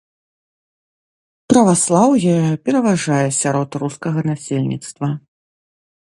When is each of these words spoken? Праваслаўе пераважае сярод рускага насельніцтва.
Праваслаўе 1.51 2.35
пераважае 2.69 3.25
сярод 3.41 3.69
рускага 3.83 4.19
насельніцтва. 4.31 5.07